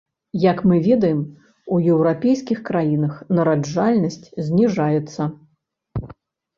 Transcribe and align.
А 0.35 0.39
як 0.43 0.61
мы 0.69 0.79
ведаем, 0.87 1.19
у 1.75 1.79
еўрапейскіх 1.97 2.65
краінах 2.71 3.13
нараджальнасць 3.39 4.21
зніжаецца. 4.49 5.33